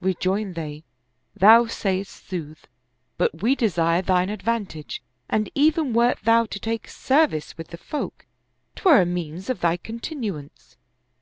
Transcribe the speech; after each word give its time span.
Rejoined 0.00 0.54
they, 0.54 0.82
"Thou 1.36 1.66
sayest 1.66 2.26
sooth, 2.26 2.68
but 3.18 3.42
we 3.42 3.54
desire 3.54 4.00
thine 4.00 4.30
advantage, 4.30 5.02
and 5.28 5.50
even 5.54 5.92
wert 5.92 6.16
thou 6.24 6.46
to 6.46 6.58
take 6.58 6.88
service 6.88 7.58
with 7.58 7.68
the 7.68 7.76
folk, 7.76 8.24
'twere 8.76 9.02
a 9.02 9.04
means 9.04 9.50
of 9.50 9.60
thy 9.60 9.76
continuance." 9.76 10.78